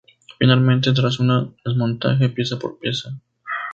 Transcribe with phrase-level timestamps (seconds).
[0.39, 3.11] Finalmente tras un desmontaje pieza por pieza.